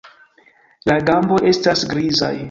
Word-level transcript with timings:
La 0.91 0.95
gamboj 1.09 1.39
estas 1.51 1.85
grizaj. 1.93 2.33